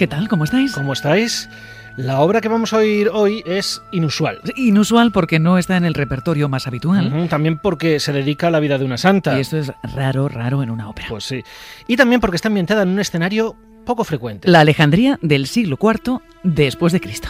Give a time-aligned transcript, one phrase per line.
[0.00, 0.28] ¿Qué tal?
[0.28, 0.72] ¿Cómo estáis?
[0.72, 1.50] ¿Cómo estáis?
[1.98, 4.40] La obra que vamos a oír hoy es inusual.
[4.56, 7.28] Inusual porque no está en el repertorio más habitual.
[7.28, 9.36] También porque se dedica a la vida de una santa.
[9.36, 11.08] Y esto es raro, raro en una ópera.
[11.10, 11.42] Pues sí.
[11.86, 14.50] Y también porque está ambientada en un escenario poco frecuente.
[14.50, 17.28] La Alejandría del siglo IV después de Cristo.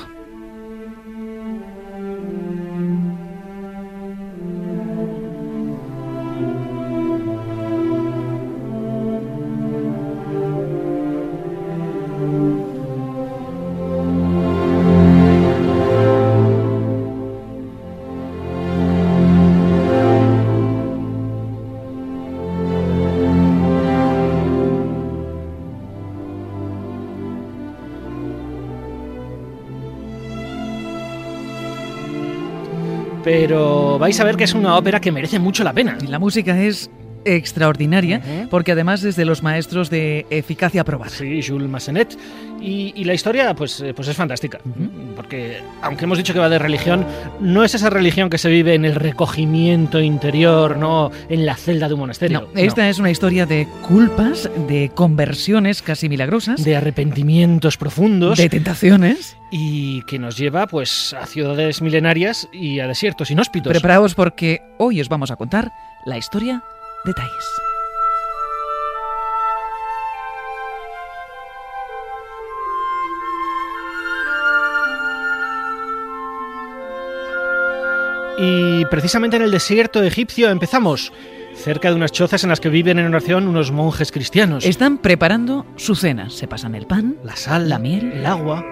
[33.23, 35.99] Pero vais a ver que es una ópera que merece mucho la pena.
[36.07, 36.90] La música es
[37.24, 41.10] extraordinaria porque además es de los maestros de eficacia probada.
[41.10, 42.16] Sí, Jules Massenet.
[42.60, 44.59] Y, y la historia, pues, eh, pues es fantástica.
[45.16, 47.07] Porque, aunque hemos dicho que va de religión,
[47.40, 51.88] no es esa religión que se vive en el recogimiento interior, no en la celda
[51.88, 52.49] de un monasterio.
[52.52, 58.51] No, esta es una historia de culpas, de conversiones casi milagrosas, de arrepentimientos profundos de
[58.51, 59.37] tentaciones.
[59.51, 63.71] y que nos lleva pues a ciudades milenarias y a desiertos inhóspitos.
[63.71, 65.72] Preparaos porque hoy os vamos a contar
[66.05, 66.62] la historia
[67.04, 67.60] de Thais.
[78.43, 81.12] Y precisamente en el desierto egipcio empezamos,
[81.55, 84.65] cerca de unas chozas en las que viven en oración unos monjes cristianos.
[84.65, 86.31] Están preparando su cena.
[86.31, 88.12] Se pasan el pan, la sal, la miel.
[88.12, 88.65] el agua.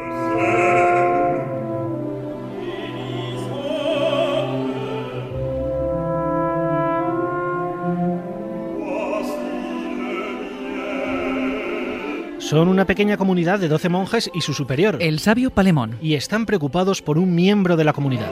[12.49, 14.97] Son una pequeña comunidad de 12 monjes y su superior.
[15.01, 15.99] el sabio Palemón.
[16.01, 18.31] Y están preocupados por un miembro de la comunidad.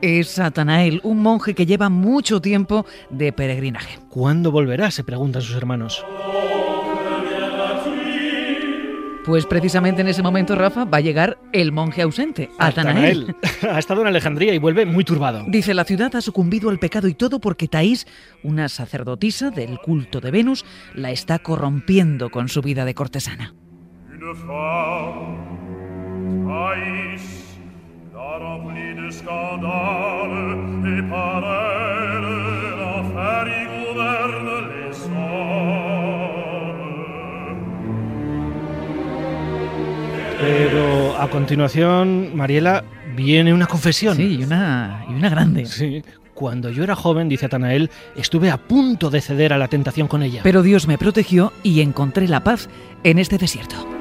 [0.00, 3.98] Es Satanael, un monje que lleva mucho tiempo de peregrinaje.
[4.08, 4.92] ¿Cuándo volverá?
[4.92, 6.04] se preguntan sus hermanos.
[9.26, 13.26] Pues precisamente en ese momento, Rafa, va a llegar el monje ausente, Atanael.
[13.28, 13.36] Atanael.
[13.74, 15.44] ha estado en Alejandría y vuelve muy turbado.
[15.48, 18.06] Dice, la ciudad ha sucumbido al pecado y todo porque Taís,
[18.44, 23.52] una sacerdotisa del culto de Venus, la está corrompiendo con su vida de cortesana.
[40.38, 42.84] Pero a continuación, Mariela,
[43.16, 44.16] viene una confesión.
[44.16, 45.66] Sí, y una, y una grande.
[45.66, 46.02] Sí.
[46.34, 50.22] Cuando yo era joven, dice Atanael, estuve a punto de ceder a la tentación con
[50.22, 50.40] ella.
[50.42, 52.68] Pero Dios me protegió y encontré la paz
[53.04, 53.95] en este desierto.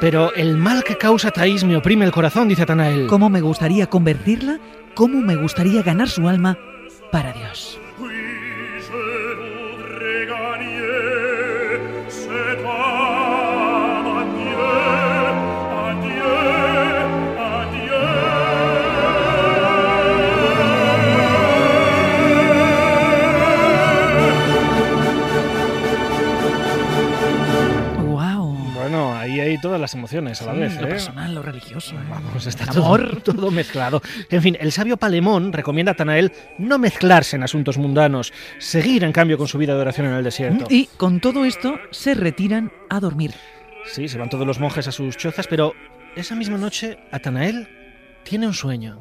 [0.00, 3.06] Pero el mal que causa Taís me oprime el corazón, dice Atanael.
[3.06, 4.60] ¿Cómo me gustaría convertirla?
[4.94, 6.58] ¿Cómo me gustaría ganar su alma
[7.10, 7.77] para Dios?
[30.12, 30.74] Emociones a la Sí, vez.
[30.80, 30.90] lo ¿eh?
[30.90, 31.94] personal, lo religioso.
[31.94, 31.98] ¿eh?
[32.08, 33.22] Vamos, está El todo, amor.
[33.22, 34.00] todo mezclado.
[34.30, 39.12] En fin, el sabio Palemón recomienda a Tanael no mezclarse en asuntos mundanos, seguir en
[39.12, 40.66] cambio con su vida de oración en el desierto.
[40.70, 43.32] Y con todo esto se retiran a dormir.
[43.92, 45.72] Sí, se van todos los monjes a sus chozas, pero
[46.16, 47.68] esa misma noche Atanael
[48.24, 48.98] tiene un sueño.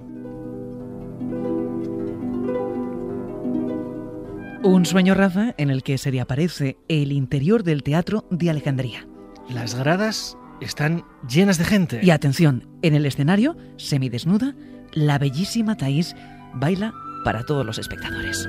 [4.63, 9.07] Un sueño, Rafa, en el que se le aparece el interior del teatro de Alejandría.
[9.49, 11.99] Las gradas están llenas de gente.
[12.03, 14.55] Y atención, en el escenario, semidesnuda,
[14.93, 16.15] la bellísima Thais
[16.53, 16.93] baila
[17.23, 18.47] para todos los espectadores.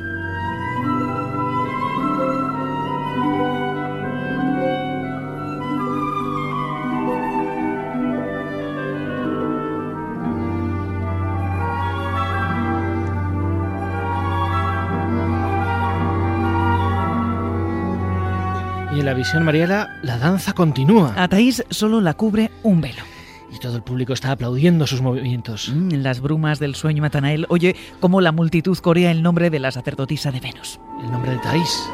[19.18, 21.12] Visión Mariela, la danza continúa.
[21.16, 23.02] A Thais solo la cubre un velo.
[23.52, 25.70] Y todo el público está aplaudiendo sus movimientos.
[25.74, 29.58] Mm, En las brumas del sueño Natanael oye cómo la multitud corea el nombre de
[29.58, 30.78] la sacerdotisa de Venus.
[31.02, 31.90] El nombre de Thais.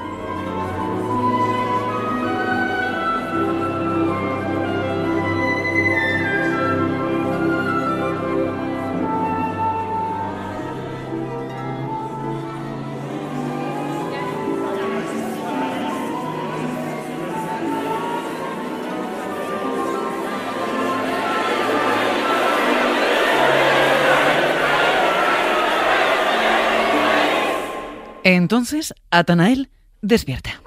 [28.24, 29.68] Entonces, Atanael
[30.00, 30.62] despierta.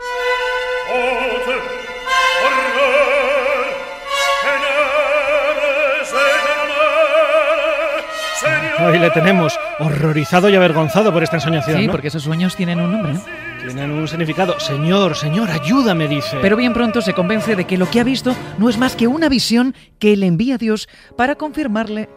[8.77, 11.79] Ahí le tenemos, horrorizado y avergonzado por esta ensoñación.
[11.79, 11.91] Sí, ¿no?
[11.91, 13.13] porque esos sueños tienen un nombre.
[13.13, 13.19] ¿eh?
[13.65, 14.59] Tienen un significado.
[14.59, 16.37] Señor, señor, ayúdame, dice.
[16.41, 19.07] Pero bien pronto se convence de que lo que ha visto no es más que
[19.07, 20.87] una visión que le envía Dios
[21.17, 22.07] para confirmarle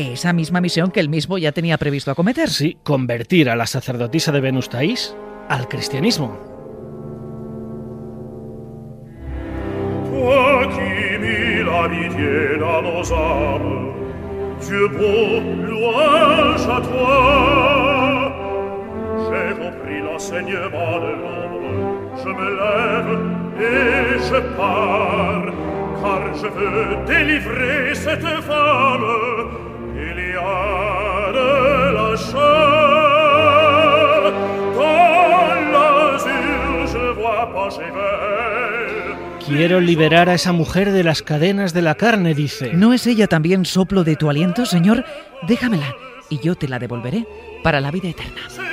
[0.00, 2.50] esa misma misión que él mismo ya tenía previsto acometer.
[2.50, 5.14] Sí, convertir a la sacerdotisa de Venus Thais
[5.48, 6.38] al cristianismo.
[10.10, 13.92] Toi qui mis l'amitié dans nos âmes,
[14.60, 18.32] Dieu beau, louange à toi.
[19.26, 21.72] J'ai compris l'enseignement de l'ombre,
[22.22, 23.12] je me lève
[23.58, 25.46] et je pars,
[26.00, 29.69] car je veux délivrer cette femme.
[39.46, 42.72] Quiero liberar a esa mujer de las cadenas de la carne, dice.
[42.72, 45.04] ¿No es ella también soplo de tu aliento, Señor?
[45.42, 45.94] Déjamela
[46.28, 47.26] y yo te la devolveré
[47.62, 48.69] para la vida eterna.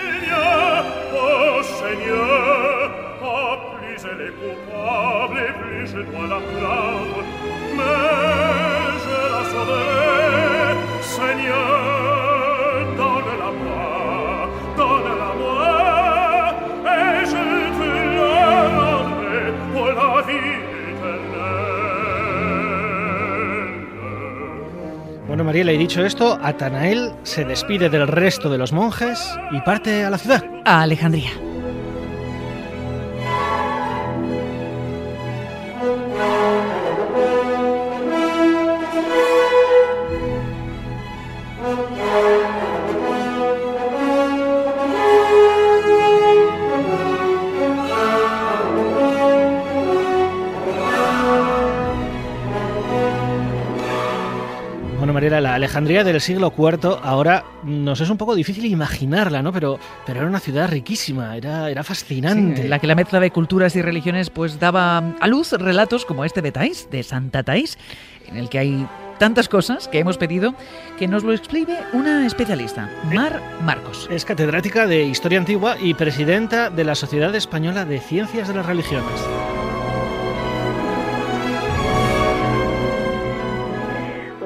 [25.58, 30.12] Mariela, y dicho esto, Atanael se despide del resto de los monjes y parte a
[30.12, 30.44] la ciudad.
[30.66, 31.47] A Alejandría.
[55.58, 59.52] Alejandría del siglo IV ahora nos es un poco difícil imaginarla, ¿no?
[59.52, 62.58] Pero, pero era una ciudad riquísima, era, era fascinante.
[62.58, 66.06] Sí, en la que la mezcla de culturas y religiones pues daba a luz relatos
[66.06, 67.78] como este de Thais, de Santa Thais,
[68.28, 68.88] en el que hay
[69.18, 70.54] tantas cosas que hemos pedido
[70.98, 74.08] que nos lo explique una especialista, Mar Marcos.
[74.12, 78.66] Es catedrática de Historia Antigua y presidenta de la Sociedad Española de Ciencias de las
[78.66, 79.67] Religiones.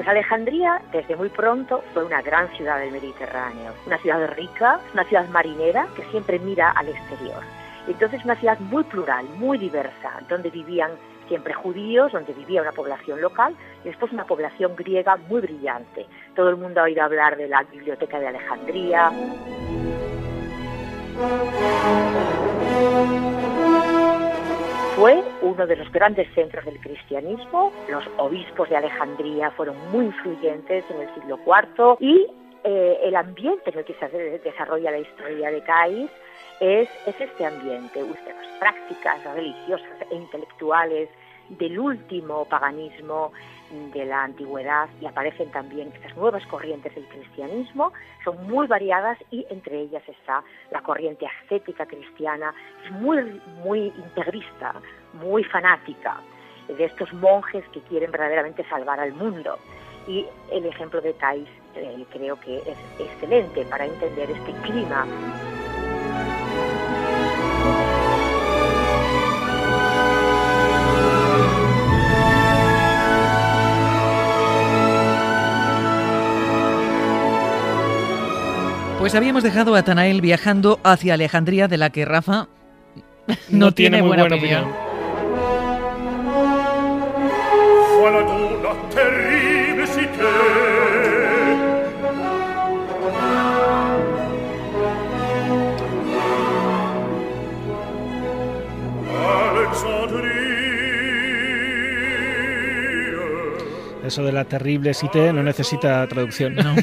[0.02, 5.04] Pues Alejandría, desde muy pronto, fue una gran ciudad del Mediterráneo, una ciudad rica, una
[5.04, 7.40] ciudad marinera que siempre mira al exterior.
[7.86, 10.90] Entonces una ciudad muy plural, muy diversa, donde vivían
[11.28, 13.54] siempre judíos, donde vivía una población local
[13.84, 16.06] y después una población griega muy brillante.
[16.34, 19.12] Todo el mundo ha oído hablar de la Biblioteca de Alejandría.
[25.02, 27.72] Fue uno de los grandes centros del cristianismo.
[27.88, 32.28] Los obispos de Alejandría fueron muy influyentes en el siglo IV y
[32.62, 36.08] eh, el ambiente en el que se desarrolla la historia de Thais
[36.60, 41.08] es, es este ambiente, las prácticas religiosas e intelectuales
[41.48, 43.32] del último paganismo
[43.72, 47.92] de la antigüedad y aparecen también estas nuevas corrientes del cristianismo,
[48.24, 54.74] son muy variadas y entre ellas está la corriente ascética cristiana, es muy, muy integrista,
[55.14, 56.20] muy fanática,
[56.68, 59.58] de estos monjes que quieren verdaderamente salvar al mundo.
[60.06, 65.06] Y el ejemplo de Thais eh, creo que es excelente para entender este clima
[79.02, 82.46] Pues habíamos dejado a Tanael viajando hacia Alejandría, de la que Rafa
[83.48, 84.64] no, tiene, muy buena, buena opinión.
[87.98, 90.91] Voilà donc la terrible cité.
[104.12, 106.54] Eso de la terrible cité no necesita traducción.
[106.54, 106.74] No.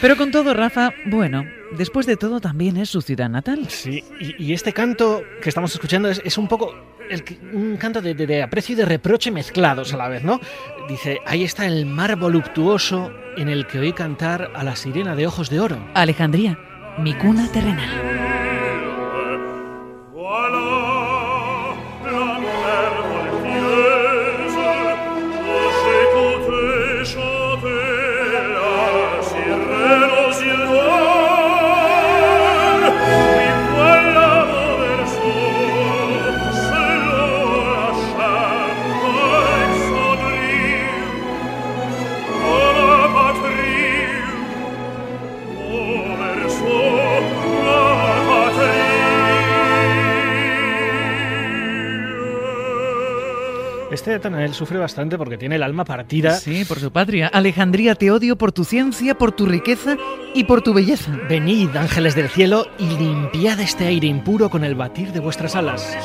[0.00, 1.44] Pero con todo, Rafa, bueno,
[1.76, 3.66] después de todo también es su ciudad natal.
[3.68, 6.72] Sí, y, y este canto que estamos escuchando es, es un poco
[7.10, 10.40] el un canto de, de- de aprecio y de reproche mezclados a la vez, ¿no?
[10.88, 15.26] Dice, ahí está el mar voluptuoso en el que oí cantar a la sirena de
[15.26, 15.78] ojos de oro.
[15.94, 16.56] Alejandría,
[16.98, 18.25] mi cuna terrenal.
[54.16, 54.26] Patrie.
[54.26, 56.32] Este Tanael sufre bastante porque tiene el alma partida.
[56.32, 57.28] Sí, por su patria.
[57.28, 59.96] Alejandría, te odio por tu ciencia, por tu riqueza
[60.34, 61.12] y por tu belleza.
[61.28, 65.96] Venid, ángeles del cielo, y limpiad este aire impuro con el batir de vuestras alas.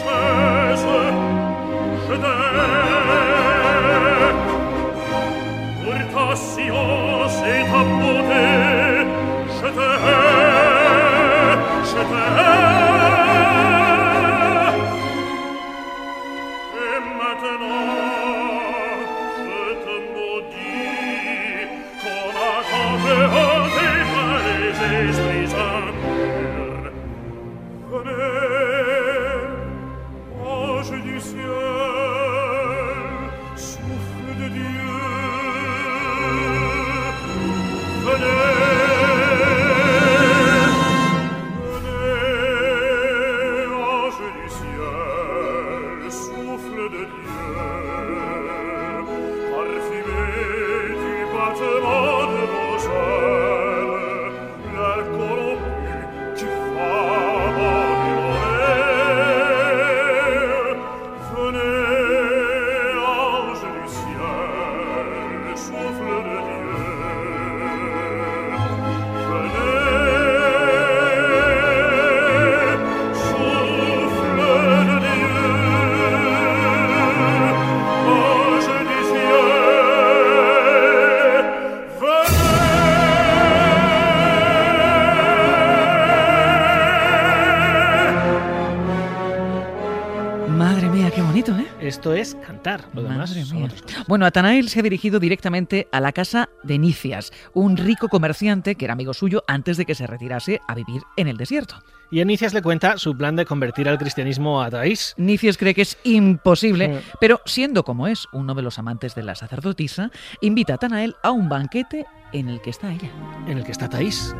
[92.01, 92.85] Esto es cantar.
[92.95, 93.65] Lo demás Madre son mía.
[93.67, 94.07] otras cosas.
[94.07, 98.85] Bueno, Atanael se ha dirigido directamente a la casa de Nicias, un rico comerciante que
[98.85, 101.75] era amigo suyo antes de que se retirase a vivir en el desierto.
[102.09, 105.13] Y Enicias le cuenta su plan de convertir al cristianismo a Taís.
[105.17, 109.35] Nicias cree que es imposible, pero siendo como es uno de los amantes de la
[109.35, 110.09] sacerdotisa,
[110.41, 113.11] invita a Atanael a un banquete en el que está ella.
[113.47, 114.33] en el que está Taís.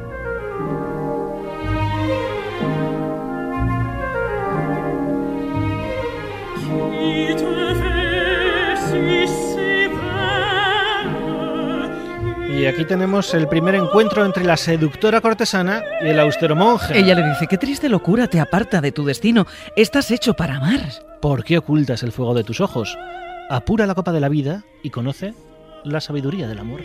[12.72, 16.98] Aquí tenemos el primer encuentro entre la seductora cortesana y el austero monje.
[16.98, 20.80] Ella le dice, qué triste locura te aparta de tu destino, estás hecho para amar.
[21.20, 22.98] ¿Por qué ocultas el fuego de tus ojos?
[23.50, 25.34] Apura la copa de la vida y conoce
[25.84, 26.82] la sabiduría del amor.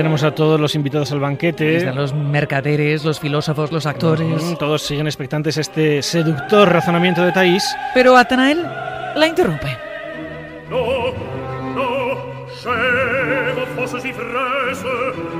[0.00, 1.76] Tenemos a todos los invitados al banquete.
[1.76, 4.42] Están los mercaderes, los filósofos, los actores.
[4.42, 7.76] Mm, Todos siguen expectantes este seductor razonamiento de Thais.
[7.92, 8.62] Pero Atanael
[9.14, 9.76] la interrumpe.
[10.70, 11.12] No,
[11.74, 12.30] no.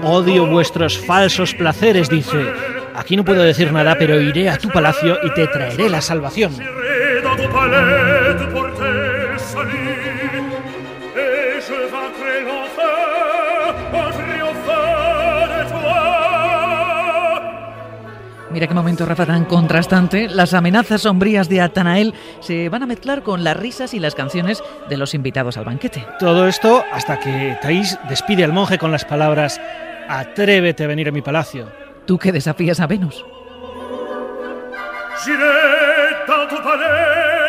[0.02, 2.44] Odio vuestros falsos placeres, dice.
[2.94, 6.52] Aquí no puedo decir nada, pero iré a tu palacio y te traeré la salvación.
[18.60, 20.28] Mira qué momento, Rafa, tan contrastante.
[20.28, 24.62] Las amenazas sombrías de Atanael se van a mezclar con las risas y las canciones
[24.86, 26.06] de los invitados al banquete.
[26.18, 29.58] Todo esto hasta que Thais despide al monje con las palabras
[30.10, 31.72] Atrévete a venir a mi palacio.
[32.04, 33.24] Tú que desafías a Venus.
[36.26, 37.39] Ton palais.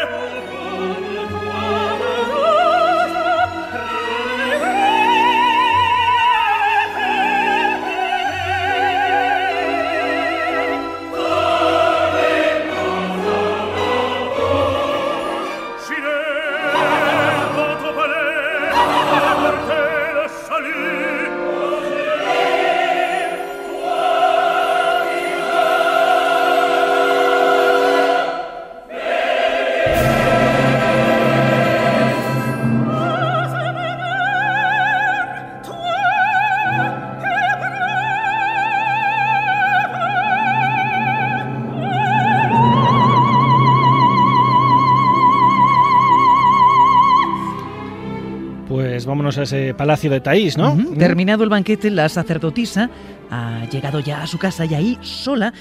[49.37, 50.73] A ese palacio de Thais, ¿no?
[50.73, 50.95] Ujú.
[50.95, 52.89] Terminado el banquete, la sacerdotisa
[53.29, 55.53] ha llegado ya a su casa y ahí, sola,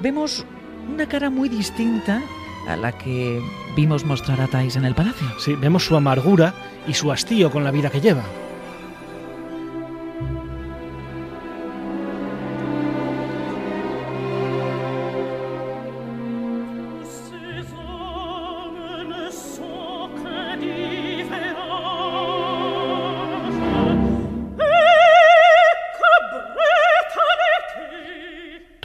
[0.00, 0.44] vemos
[0.92, 2.22] una cara muy distinta
[2.66, 3.40] a la que
[3.76, 5.26] vimos mostrar a Thais en el palacio.
[5.38, 6.54] Sí, vemos su amargura
[6.86, 8.24] y su hastío con la vida que lleva.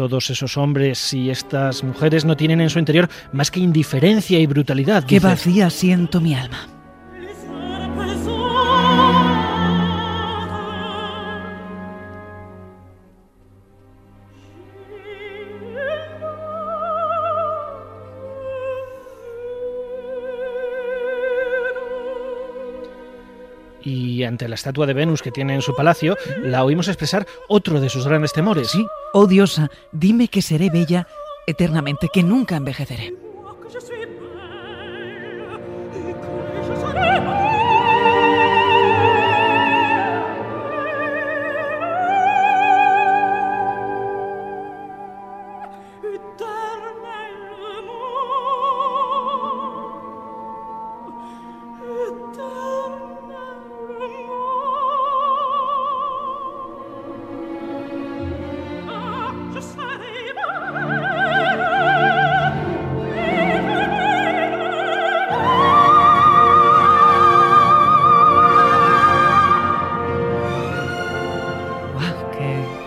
[0.04, 4.46] Todos esos hombres y estas mujeres no tienen en su interior más que indiferencia y
[4.46, 5.06] brutalidad.
[5.06, 6.68] Qué vacía siento mi alma.
[23.82, 27.80] Y ante la estatua de Venus que tiene en su palacio, la oímos expresar otro
[27.80, 28.68] de sus grandes temores.
[28.68, 31.08] Sí, oh diosa, dime que seré bella
[31.48, 33.23] eternamente, que nunca envejeceré.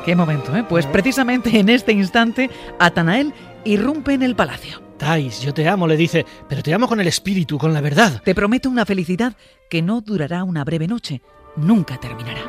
[0.06, 0.64] Qué, momento, ¿eh?
[0.68, 4.80] Pues precisamente en este instante, Atanael irrumpe en el palacio.
[4.98, 8.22] Thais, yo te amo, le dice, pero te amo con el espíritu, con la verdad.
[8.22, 9.34] Te prometo una felicidad
[9.68, 11.22] que no durará una breve noche,
[11.56, 12.42] nunca terminará.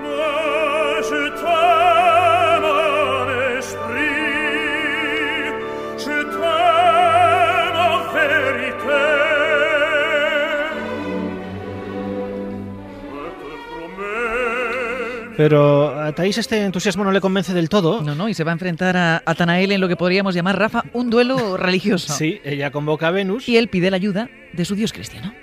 [15.38, 18.02] Pero a Thais este entusiasmo no le convence del todo.
[18.02, 20.86] No, no, y se va a enfrentar a Atanael en lo que podríamos llamar, Rafa,
[20.94, 22.12] un duelo religioso.
[22.12, 23.48] Sí, ella convoca a Venus.
[23.48, 25.34] Y él pide la ayuda de su dios cristiano.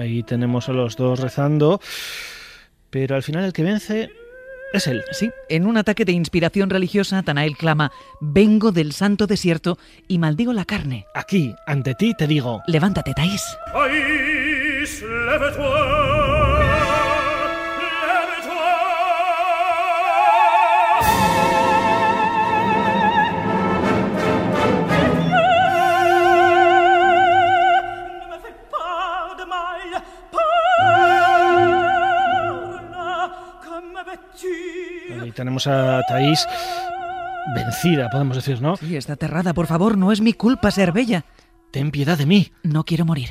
[0.00, 1.78] Ahí tenemos a los dos rezando.
[2.88, 4.10] Pero al final el que vence
[4.72, 5.04] es él.
[5.12, 10.54] Sí, en un ataque de inspiración religiosa, Atanael clama, vengo del santo desierto y maldigo
[10.54, 11.04] la carne.
[11.14, 12.62] Aquí, ante ti, te digo.
[12.66, 13.42] Levántate, Taís.
[35.40, 36.46] Tenemos a Thais
[37.54, 38.76] vencida, podemos decir, ¿no?
[38.76, 39.54] Sí, está aterrada.
[39.54, 41.24] Por favor, no es mi culpa ser bella.
[41.70, 42.52] Ten piedad de mí.
[42.62, 43.30] No quiero morir.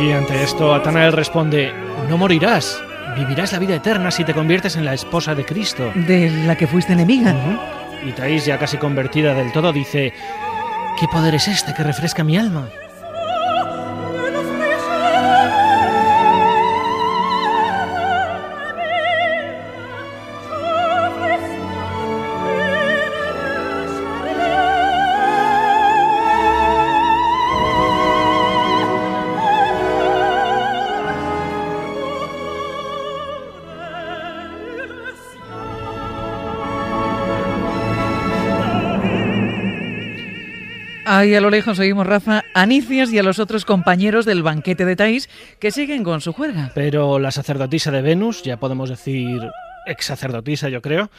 [0.00, 1.72] Y ante esto, Atanael responde:
[2.08, 2.82] No morirás,
[3.16, 5.90] vivirás la vida eterna si te conviertes en la esposa de Cristo.
[5.94, 7.32] De la que fuiste enemiga.
[7.32, 8.08] Ujú.
[8.08, 10.12] Y Thais, ya casi convertida del todo, dice:
[11.00, 12.68] ¿Qué poder es este que refresca mi alma?
[41.16, 44.84] Ahí a lo lejos oímos, Rafa, a Nicias y a los otros compañeros del banquete
[44.84, 46.72] de Thais que siguen con su juerga.
[46.74, 49.40] Pero la sacerdotisa de Venus, ya podemos decir
[49.86, 51.12] ex sacerdotisa, yo creo,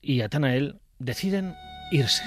[0.00, 1.56] y Atanael deciden
[1.90, 2.22] irse.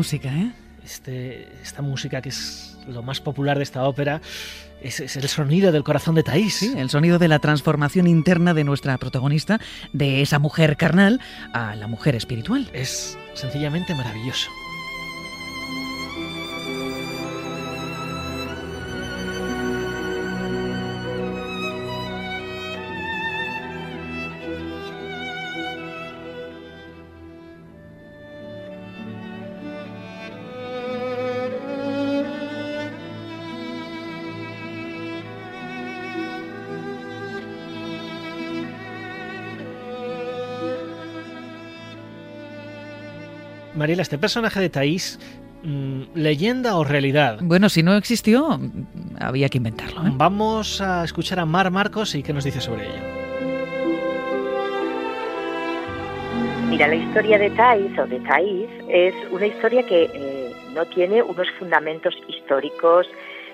[0.00, 0.50] Música, eh!
[0.82, 4.22] Este, esta música que es lo más popular de esta ópera
[4.80, 6.54] es, es el sonido del corazón de Thais.
[6.54, 9.60] Sí, el sonido de la transformación interna de nuestra protagonista,
[9.92, 11.20] de esa mujer carnal
[11.52, 12.70] a la mujer espiritual.
[12.72, 14.48] Es sencillamente maravilloso.
[43.80, 45.18] Mariela, este personaje de Thais,
[45.62, 47.38] mm, ¿leyenda o realidad?
[47.40, 48.60] Bueno, si no existió,
[49.18, 50.06] había que inventarlo.
[50.06, 50.10] ¿eh?
[50.12, 53.02] Vamos a escuchar a Mar Marcos y qué nos dice sobre ello.
[56.68, 61.22] Mira, la historia de Thais o de Thais es una historia que eh, no tiene
[61.22, 63.06] unos fundamentos históricos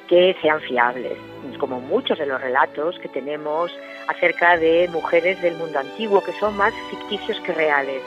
[0.09, 1.17] que sean fiables,
[1.59, 3.71] como muchos de los relatos que tenemos
[4.09, 8.03] acerca de mujeres del mundo antiguo, que son más ficticios que reales.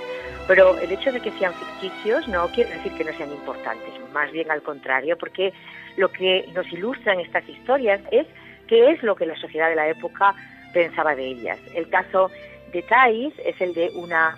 [0.49, 4.31] Pero el hecho de que sean ficticios no quiere decir que no sean importantes, más
[4.31, 5.53] bien al contrario, porque
[5.95, 8.25] lo que nos ilustran estas historias es
[8.67, 10.33] qué es lo que la sociedad de la época
[10.73, 11.59] pensaba de ellas.
[11.75, 12.31] El caso
[12.73, 14.35] de Thais es el de una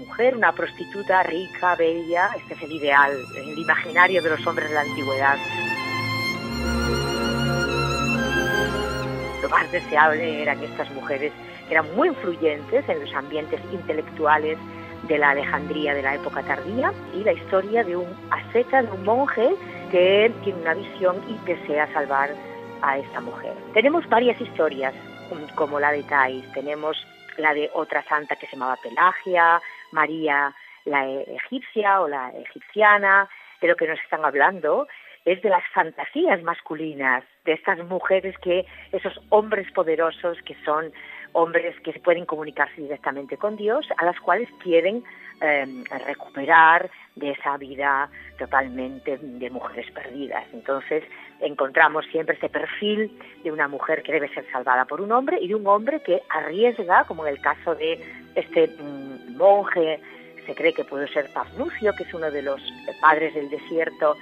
[0.00, 4.74] mujer, una prostituta rica, bella, este es el ideal, el imaginario de los hombres de
[4.74, 5.36] la antigüedad.
[9.40, 11.32] Lo más deseable eran estas mujeres
[11.68, 14.58] que eran muy influyentes en los ambientes intelectuales
[15.08, 19.04] de la Alejandría de la época tardía y la historia de un asceta, de un
[19.04, 19.54] monje
[19.90, 22.30] que tiene una visión y desea salvar
[22.82, 23.52] a esta mujer.
[23.72, 24.94] Tenemos varias historias
[25.54, 26.96] como la de Thais, tenemos
[27.38, 29.60] la de otra santa que se llamaba Pelagia,
[29.92, 33.28] María la egipcia o la egipciana,
[33.60, 34.86] de lo que nos están hablando
[35.24, 40.92] es de las fantasías masculinas, de estas mujeres que, esos hombres poderosos que son
[41.34, 45.04] hombres que pueden comunicarse directamente con Dios, a las cuales quieren
[45.40, 50.44] eh, recuperar de esa vida totalmente de mujeres perdidas.
[50.52, 51.04] Entonces
[51.40, 55.48] encontramos siempre ese perfil de una mujer que debe ser salvada por un hombre y
[55.48, 58.00] de un hombre que arriesga, como en el caso de
[58.34, 60.00] este mm, monje,
[60.46, 62.60] se cree que puede ser Pafnucio, que es uno de los
[63.00, 64.16] padres del desierto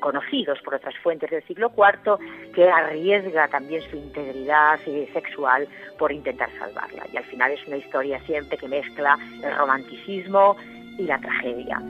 [0.00, 2.18] conocidos por otras fuentes del siglo IV,
[2.54, 4.78] que arriesga también su integridad
[5.12, 5.66] sexual
[5.98, 7.06] por intentar salvarla.
[7.12, 10.56] Y al final es una historia siempre que mezcla el romanticismo
[10.98, 11.80] y la tragedia.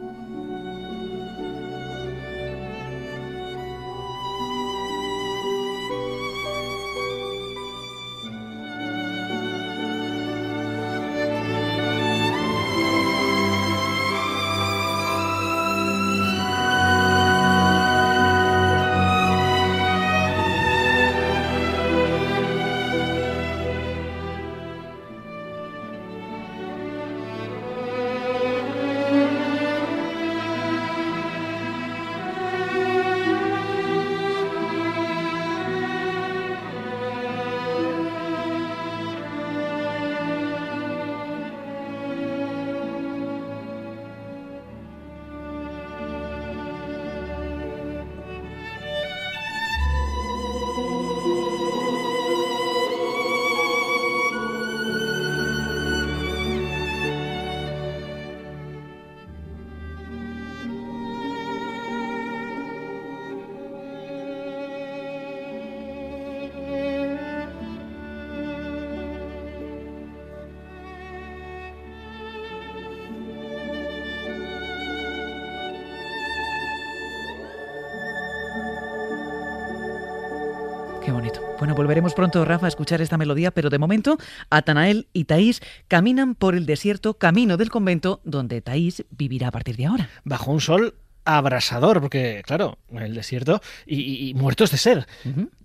[81.08, 81.40] Qué bonito.
[81.58, 84.18] Bueno, volveremos pronto, Rafa, a escuchar esta melodía, pero de momento,
[84.50, 89.78] Atanael y Taís caminan por el desierto camino del convento donde Taís vivirá a partir
[89.78, 90.10] de ahora.
[90.24, 95.06] Bajo un sol abrasador, porque, claro, el desierto y, muertos de ser.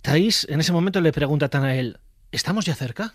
[0.00, 1.98] Taís en ese momento le pregunta a Atanael,
[2.32, 3.12] ¿estamos ya cerca?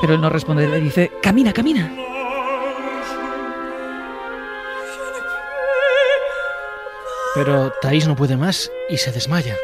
[0.00, 1.92] Pero él no responde, le dice, camina, camina.
[7.34, 9.56] Pero Thais no puede más y se desmaya.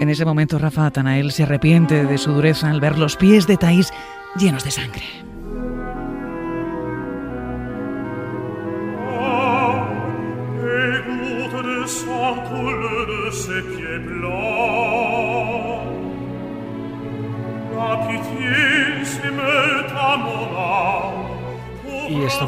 [0.00, 3.56] En ese momento Rafa Atanael se arrepiente de su dureza al ver los pies de
[3.56, 3.92] Thais
[4.36, 5.31] llenos de sangre.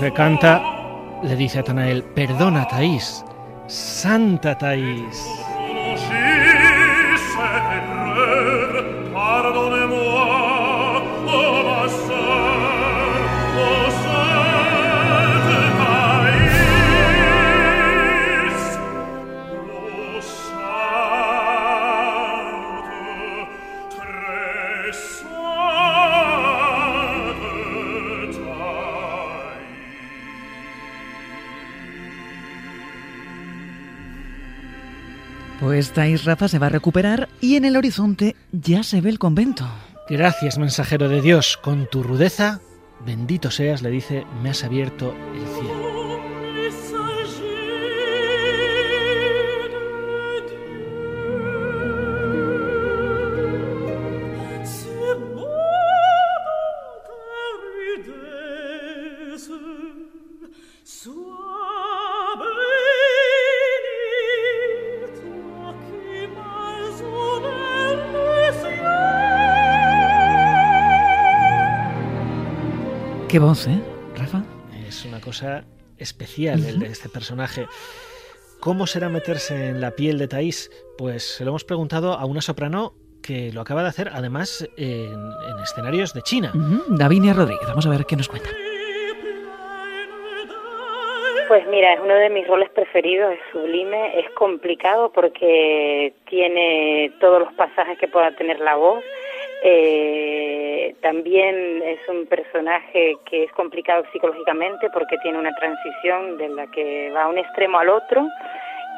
[0.04, 0.62] Y esto que canta
[1.22, 3.24] le dice a Tanael, perdona Taís,
[3.66, 5.16] Santa Taís.
[35.74, 39.68] Esta Rafa se va a recuperar y en el horizonte ya se ve el convento.
[40.08, 41.56] Gracias, mensajero de Dios.
[41.56, 42.60] Con tu rudeza,
[43.04, 45.73] bendito seas, le dice, me has abierto el cielo.
[73.34, 73.80] Qué voz, ¿eh,
[74.16, 74.44] Rafa?
[74.86, 75.64] Es una cosa
[75.98, 77.66] especial el de este personaje.
[78.60, 80.70] ¿Cómo será meterse en la piel de Thais?
[80.96, 82.92] Pues se lo hemos preguntado a una soprano
[83.24, 85.18] que lo acaba de hacer, además, en,
[85.64, 86.52] escenarios de China.
[86.86, 88.50] Davinia Rodríguez, vamos a ver qué nos cuenta.
[91.48, 97.40] Pues mira, es uno de mis roles preferidos, es sublime, es complicado porque tiene todos
[97.40, 99.02] los pasajes que pueda tener la voz,
[99.66, 106.66] eh, también es un personaje que es complicado psicológicamente porque tiene una transición de la
[106.66, 108.28] que va a un extremo al otro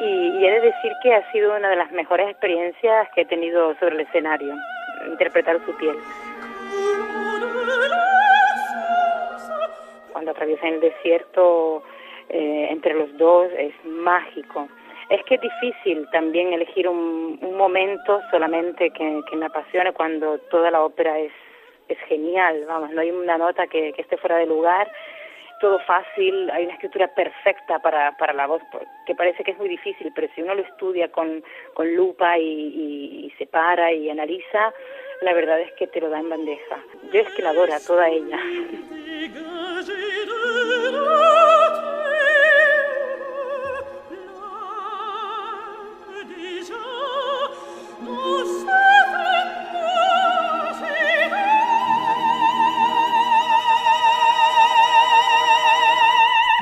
[0.00, 3.76] y, he de decir que ha sido una de las mejores experiencias que he tenido
[3.78, 4.54] sobre el escenario,
[5.06, 5.94] interpretar su piel.
[10.12, 11.84] Cuando atraviesan el desierto
[12.28, 14.66] eh, entre los dos es mágico
[15.08, 20.82] es que es difícil también elegir un, momento solamente que, me apasione cuando toda la
[20.82, 21.32] ópera es,
[21.88, 24.90] es genial, vamos, no hay una nota que, esté fuera de lugar,
[25.60, 28.60] todo fácil, hay una escritura perfecta para, para la voz,
[29.06, 31.42] que parece que es muy difícil, pero si uno lo estudia con,
[31.72, 34.72] con lupa y, y, se para y analiza,
[35.22, 36.78] la verdad es que te lo da en bandeja.
[37.10, 38.38] Yo es que la adoro toda ella.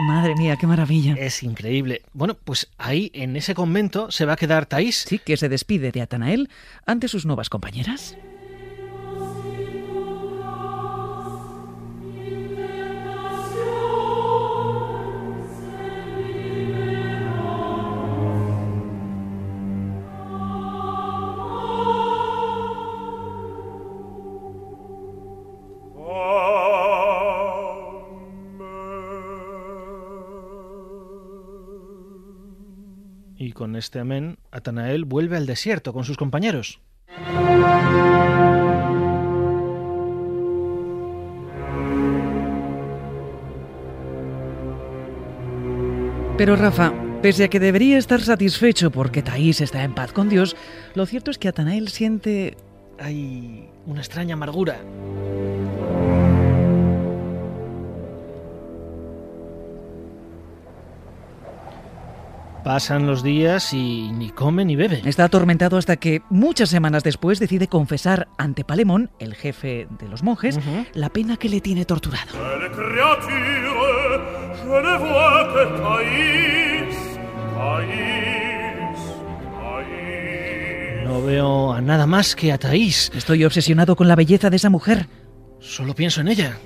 [0.06, 1.14] Madre mía, qué maravilla.
[1.18, 2.02] Es increíble.
[2.12, 5.04] Bueno, pues ahí en ese convento se va a quedar Thais.
[5.08, 6.50] Sí, que se despide de Atanael
[6.84, 8.16] ante sus nuevas compañeras.
[33.76, 36.80] Este amén, Atanael vuelve al desierto con sus compañeros.
[46.36, 50.56] Pero Rafa, pese a que debería estar satisfecho porque Taís está en paz con Dios,
[50.94, 52.56] lo cierto es que Atanael siente...
[52.98, 54.80] Hay una extraña amargura.
[62.64, 65.02] Pasan los días y ni come ni bebe.
[65.04, 70.22] Está atormentado hasta que muchas semanas después decide confesar ante Palemón, el jefe de los
[70.22, 70.58] monjes,
[70.94, 72.32] la pena que le tiene torturado.
[81.04, 83.12] No veo a nada más que a Thaís.
[83.14, 85.06] Estoy obsesionado con la belleza de esa mujer.
[85.60, 86.56] Solo pienso en ella.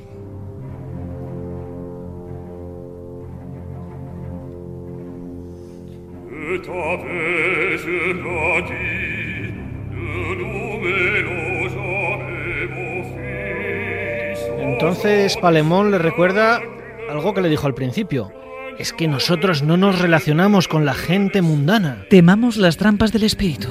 [14.79, 16.62] Entonces Palemón le recuerda
[17.11, 18.33] algo que le dijo al principio.
[18.79, 22.05] Es que nosotros no nos relacionamos con la gente mundana.
[22.11, 23.69] Temamos las trampas del espíritu.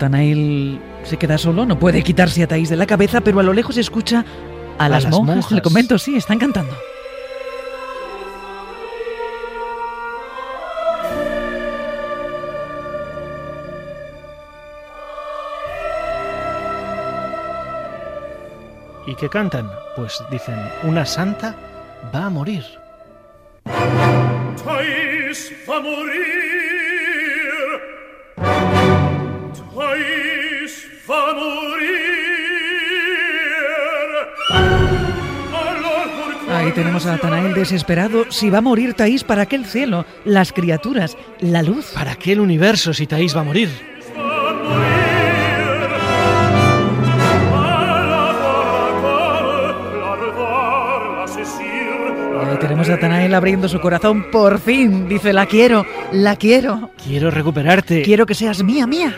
[0.00, 3.38] Pues cuando Atanael se queda solo, no puede quitarse a Thaís de la cabeza, pero
[3.40, 4.24] a lo lejos escucha
[4.78, 5.50] a, las, las monjas, monjas.
[5.50, 6.74] del convento, sí, están cantando.
[19.06, 19.68] ¿Y qué cantan?
[19.96, 21.54] Pues dicen, una santa
[22.14, 22.64] va a morir.
[24.64, 26.69] Thais va morir.
[36.70, 38.30] Ahí tenemos a Atanael desesperado.
[38.30, 40.06] Si va a morir Thaís, ¿para qué el cielo?
[40.24, 41.90] Las criaturas, la luz.
[41.94, 43.70] ¿Para qué el universo si Thaís va a morir?
[52.40, 54.30] Ahí tenemos a Atanael abriendo su corazón.
[54.30, 56.92] Por fin, dice, la quiero, la quiero.
[57.04, 58.02] Quiero recuperarte.
[58.02, 59.12] Quiero que seas mía, mía.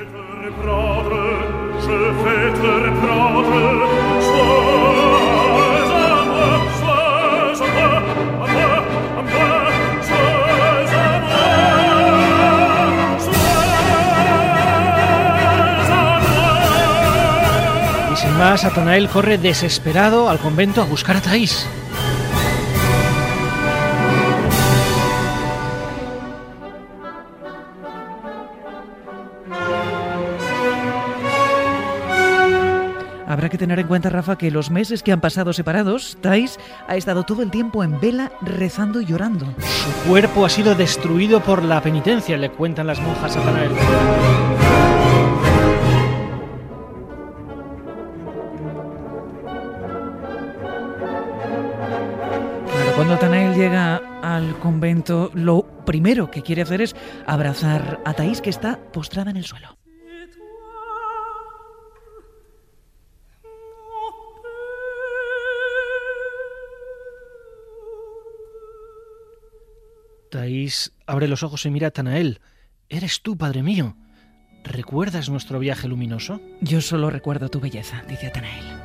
[18.42, 21.64] Más, Atanael corre desesperado al convento a buscar a Thaís.
[33.28, 36.96] Habrá que tener en cuenta, Rafa, que los meses que han pasado separados, Thais ha
[36.96, 39.46] estado todo el tiempo en vela rezando y llorando.
[39.60, 44.61] Su cuerpo ha sido destruido por la penitencia, le cuentan las monjas a.
[54.62, 56.94] convento, lo primero que quiere hacer es
[57.26, 59.76] abrazar a Thais, que está postrada en el suelo.
[70.30, 72.40] Thaís abre los ojos y mira a Atanael.
[72.88, 73.96] Eres tú, padre mío.
[74.62, 76.40] ¿Recuerdas nuestro viaje luminoso?
[76.60, 78.81] Yo solo recuerdo tu belleza, dice Atanael.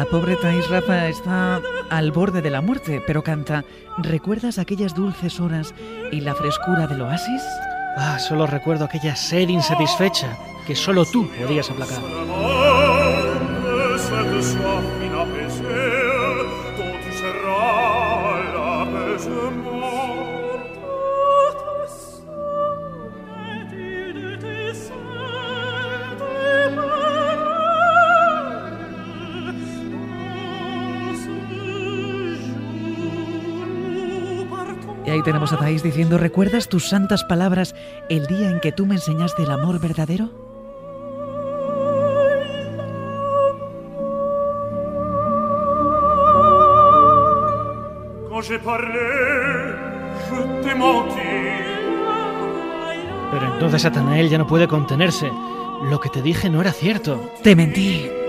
[0.00, 3.66] La pobre Thais Rafa está al borde de la muerte, pero canta
[3.98, 5.74] ¿Recuerdas aquellas dulces horas
[6.10, 7.42] y la frescura del oasis?
[7.98, 12.00] Ah, solo recuerdo aquella sed insatisfecha que solo tú podías aplacar.
[35.30, 37.76] Tenemos a Thais diciendo ¿Recuerdas tus santas palabras
[38.08, 40.28] el día en que tú me enseñaste el amor verdadero?
[53.30, 55.30] Pero entonces Atanael ya no puede contenerse.
[55.88, 57.20] Lo que te dije no era cierto.
[57.44, 58.19] Te mentí.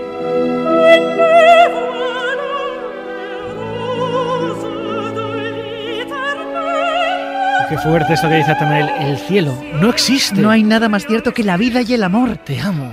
[7.72, 8.90] Qué fuerte esto que dice Atanael.
[9.00, 10.38] El cielo no existe.
[10.38, 12.36] No hay nada más cierto que la vida y el amor.
[12.36, 12.92] Te amo.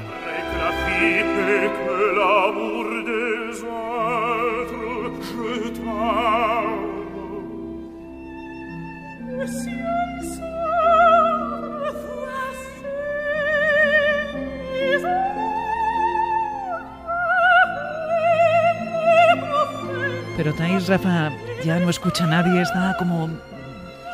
[20.37, 21.31] Pero Thais, Rafa,
[21.65, 23.29] ya no escucha a nadie, está como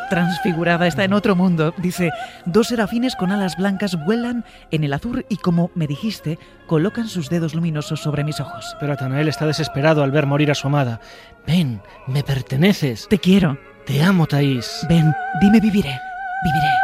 [0.10, 1.74] transfigurada, está en otro mundo.
[1.78, 2.12] Dice,
[2.46, 7.30] dos serafines con alas blancas vuelan en el azul y como me dijiste, colocan sus
[7.30, 8.76] dedos luminosos sobre mis ojos.
[8.80, 11.00] Pero Atanael está desesperado al ver morir a su amada.
[11.46, 13.08] Ven, me perteneces.
[13.08, 13.58] Te quiero.
[13.86, 14.86] Te amo, Thais.
[14.90, 16.00] Ven, dime viviré.
[16.44, 16.75] Viviré.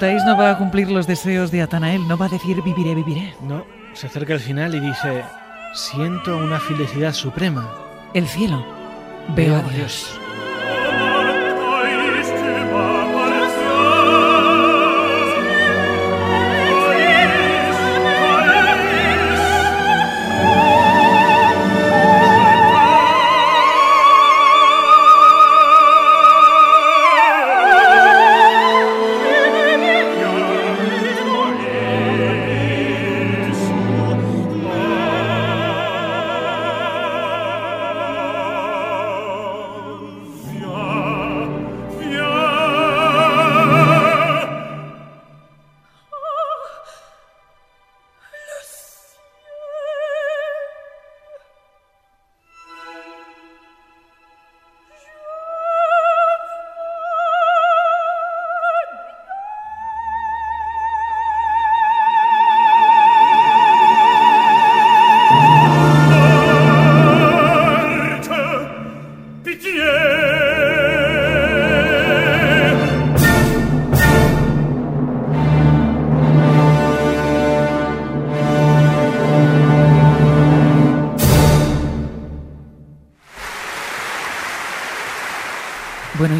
[0.00, 3.34] No va a cumplir los deseos de Atanael, no va a decir viviré, viviré.
[3.40, 5.24] No, se acerca al final y dice,
[5.72, 7.66] siento una felicidad suprema.
[8.12, 8.62] El cielo.
[9.34, 10.20] Veo a Dios.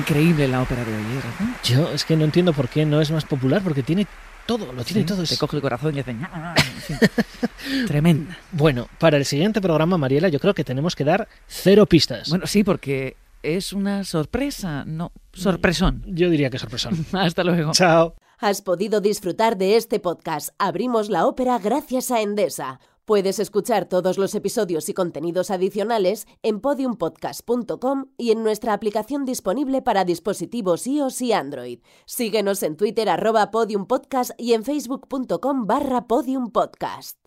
[0.08, 1.60] Increíble la ópera de hoy, ¿eh, Rafa?
[1.64, 4.06] Yo es que no entiendo por qué no es más popular, porque tiene
[4.46, 5.18] todo, lo tiene Sí, todo.
[5.24, 6.14] Te Es- coge el corazón y hace...
[7.86, 8.38] Tremenda.
[8.52, 12.28] Bueno, para el siguiente programa, Mariela, yo creo que tenemos que dar cero pistas.
[12.30, 16.02] Bueno, sí, porque es una sorpresa, no, sorpresón.
[16.06, 17.04] Yo diría que sorpresón.
[17.12, 17.72] Hasta luego.
[17.72, 18.14] Chao.
[18.38, 22.80] Has podido disfrutar de este podcast Abrimos la ópera gracias a Endesa.
[23.06, 29.80] Puedes escuchar todos los episodios y contenidos adicionales en podiumpodcast.com y en nuestra aplicación disponible
[29.80, 31.78] para dispositivos iOS y Android.
[32.04, 37.25] Síguenos en Twitter arroba podiumpodcast y en facebook.com barra podiumpodcast.